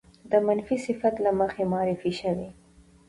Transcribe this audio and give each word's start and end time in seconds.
د 0.31 0.33
منفي 0.45 0.77
صفت 0.85 1.15
له 1.25 1.31
مخې 1.39 1.63
معرفې 1.73 2.11
شوې 2.21 2.49